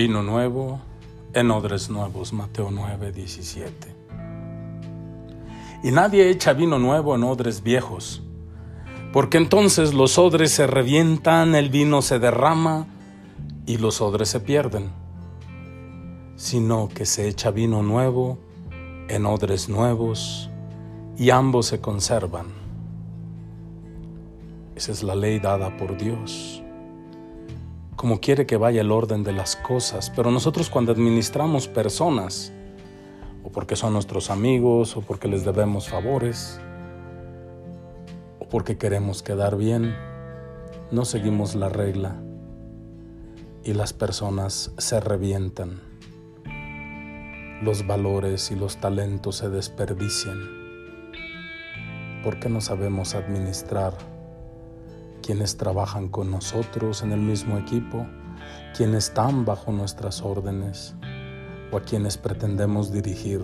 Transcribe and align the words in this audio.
Vino 0.00 0.22
nuevo 0.22 0.80
en 1.34 1.50
odres 1.50 1.90
nuevos, 1.90 2.32
Mateo 2.32 2.70
9, 2.70 3.12
17. 3.12 3.94
Y 5.82 5.90
nadie 5.90 6.30
echa 6.30 6.54
vino 6.54 6.78
nuevo 6.78 7.14
en 7.14 7.22
odres 7.22 7.62
viejos, 7.62 8.22
porque 9.12 9.36
entonces 9.36 9.92
los 9.92 10.16
odres 10.16 10.52
se 10.52 10.66
revientan, 10.66 11.54
el 11.54 11.68
vino 11.68 12.00
se 12.00 12.18
derrama 12.18 12.86
y 13.66 13.76
los 13.76 14.00
odres 14.00 14.30
se 14.30 14.40
pierden, 14.40 14.90
sino 16.34 16.88
que 16.88 17.04
se 17.04 17.28
echa 17.28 17.50
vino 17.50 17.82
nuevo 17.82 18.38
en 19.06 19.26
odres 19.26 19.68
nuevos 19.68 20.48
y 21.18 21.28
ambos 21.28 21.66
se 21.66 21.82
conservan. 21.82 22.46
Esa 24.76 24.92
es 24.92 25.02
la 25.02 25.14
ley 25.14 25.40
dada 25.40 25.76
por 25.76 25.98
Dios 25.98 26.62
como 28.00 28.18
quiere 28.18 28.46
que 28.46 28.56
vaya 28.56 28.80
el 28.80 28.92
orden 28.92 29.24
de 29.24 29.32
las 29.34 29.56
cosas, 29.56 30.08
pero 30.16 30.30
nosotros 30.30 30.70
cuando 30.70 30.90
administramos 30.90 31.68
personas, 31.68 32.50
o 33.44 33.52
porque 33.52 33.76
son 33.76 33.92
nuestros 33.92 34.30
amigos, 34.30 34.96
o 34.96 35.02
porque 35.02 35.28
les 35.28 35.44
debemos 35.44 35.90
favores, 35.90 36.58
o 38.38 38.48
porque 38.48 38.78
queremos 38.78 39.22
quedar 39.22 39.58
bien, 39.58 39.94
no 40.90 41.04
seguimos 41.04 41.54
la 41.54 41.68
regla 41.68 42.22
y 43.64 43.74
las 43.74 43.92
personas 43.92 44.72
se 44.78 44.98
revientan, 44.98 45.82
los 47.62 47.86
valores 47.86 48.50
y 48.50 48.56
los 48.56 48.78
talentos 48.78 49.36
se 49.36 49.50
desperdician, 49.50 50.38
porque 52.24 52.48
no 52.48 52.62
sabemos 52.62 53.14
administrar 53.14 53.92
quienes 55.30 55.56
trabajan 55.56 56.08
con 56.08 56.28
nosotros 56.28 57.04
en 57.04 57.12
el 57.12 57.20
mismo 57.20 57.56
equipo, 57.56 58.04
quienes 58.76 59.04
están 59.10 59.44
bajo 59.44 59.70
nuestras 59.70 60.22
órdenes 60.22 60.96
o 61.70 61.76
a 61.76 61.82
quienes 61.82 62.18
pretendemos 62.18 62.90
dirigir 62.90 63.40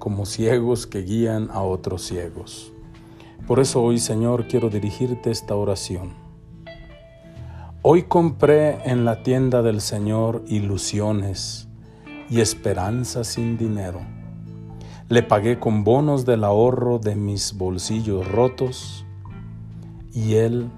como 0.00 0.26
ciegos 0.26 0.88
que 0.88 1.02
guían 1.02 1.48
a 1.52 1.62
otros 1.62 2.02
ciegos. 2.02 2.72
Por 3.46 3.60
eso 3.60 3.84
hoy, 3.84 4.00
Señor, 4.00 4.48
quiero 4.48 4.68
dirigirte 4.68 5.30
esta 5.30 5.54
oración. 5.54 6.12
Hoy 7.82 8.02
compré 8.02 8.80
en 8.90 9.04
la 9.04 9.22
tienda 9.22 9.62
del 9.62 9.80
Señor 9.80 10.42
ilusiones 10.48 11.68
y 12.28 12.40
esperanzas 12.40 13.28
sin 13.28 13.56
dinero. 13.56 14.00
Le 15.08 15.22
pagué 15.22 15.60
con 15.60 15.84
bonos 15.84 16.26
del 16.26 16.42
ahorro 16.42 16.98
de 16.98 17.14
mis 17.14 17.56
bolsillos 17.56 18.26
rotos 18.26 19.06
y 20.12 20.34
Él 20.34 20.68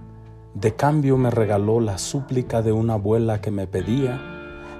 de 0.60 0.74
cambio 0.74 1.16
me 1.16 1.30
regaló 1.30 1.78
la 1.78 1.98
súplica 1.98 2.62
de 2.62 2.72
una 2.72 2.94
abuela 2.94 3.40
que 3.40 3.52
me 3.52 3.68
pedía 3.68 4.20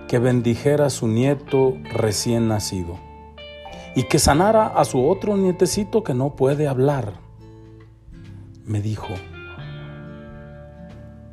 que 0.09 0.19
bendijera 0.19 0.87
a 0.87 0.91
su 0.91 1.07
nieto 1.07 1.77
recién 1.93 2.49
nacido 2.49 2.99
y 3.95 4.05
que 4.05 4.19
sanara 4.19 4.67
a 4.67 4.85
su 4.85 5.07
otro 5.07 5.37
nietecito 5.37 6.03
que 6.03 6.15
no 6.15 6.35
puede 6.35 6.67
hablar. 6.67 7.13
Me 8.65 8.81
dijo, 8.81 9.15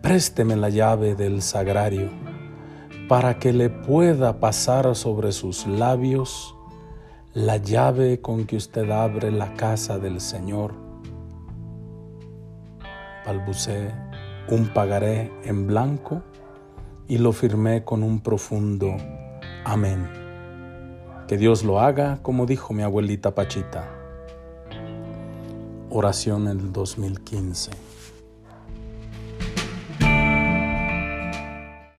présteme 0.04 0.56
la 0.56 0.70
llave 0.70 1.16
del 1.16 1.42
sagrario 1.42 2.10
para 3.10 3.40
que 3.40 3.52
le 3.52 3.72
pueda 3.72 4.40
pasar 4.40 4.96
sobre 4.96 5.32
sus 5.32 5.66
labios 5.66 6.56
la 7.34 7.58
llave 7.58 8.22
con 8.22 8.46
que 8.46 8.58
usted 8.58 8.92
abre 8.92 9.32
la 9.32 9.56
casa 9.56 9.98
del 9.98 10.22
Señor. 10.22 10.76
Balbucé 13.26 14.06
un 14.50 14.68
pagaré 14.68 15.32
en 15.44 15.68
blanco 15.68 16.22
y 17.08 17.18
lo 17.18 17.32
firmé 17.32 17.84
con 17.84 18.04
un 18.04 18.20
profundo 18.20 18.96
amén. 19.64 20.08
Que 21.28 21.38
Dios 21.38 21.64
lo 21.64 21.80
haga 21.80 22.20
como 22.22 22.46
dijo 22.46 22.74
mi 22.74 22.84
abuelita 22.84 23.34
Pachita. 23.34 23.90
Oración 25.90 26.48
en 26.48 26.60
el 26.60 26.72
2015. 26.72 27.72